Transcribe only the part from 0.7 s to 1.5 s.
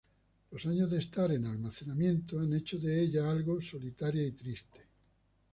de estar en